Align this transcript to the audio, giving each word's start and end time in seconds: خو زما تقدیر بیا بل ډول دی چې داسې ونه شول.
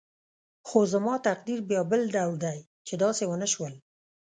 خو 0.67 0.79
زما 0.93 1.15
تقدیر 1.27 1.59
بیا 1.69 1.81
بل 1.91 2.01
ډول 2.15 2.35
دی 2.43 2.57
چې 2.87 2.93
داسې 3.03 3.23
ونه 3.27 3.47
شول. 3.53 3.73